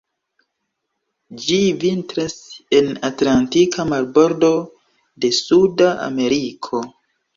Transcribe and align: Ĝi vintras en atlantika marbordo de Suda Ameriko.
Ĝi 1.43 1.57
vintras 1.83 2.33
en 2.79 2.89
atlantika 3.11 3.87
marbordo 3.93 4.53
de 5.27 5.33
Suda 5.45 5.93
Ameriko. 6.11 6.83